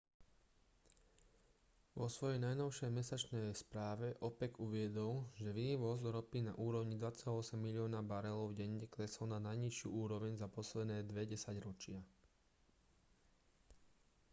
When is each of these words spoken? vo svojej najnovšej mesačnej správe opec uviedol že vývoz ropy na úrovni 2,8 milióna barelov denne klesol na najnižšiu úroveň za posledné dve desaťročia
vo 1.99 2.07
svojej 2.15 2.39
najnovšej 2.45 2.89
mesačnej 2.97 3.47
správe 3.63 4.07
opec 4.29 4.51
uviedol 4.67 5.13
že 5.39 5.49
vývoz 5.59 5.99
ropy 6.15 6.39
na 6.49 6.53
úrovni 6.67 6.95
2,8 7.01 7.29
milióna 7.67 8.01
barelov 8.11 8.47
denne 8.59 8.87
klesol 8.95 9.27
na 9.31 9.37
najnižšiu 9.47 9.87
úroveň 10.03 10.33
za 10.41 10.47
posledné 10.57 10.97
dve 11.09 11.23
desaťročia 11.37 11.99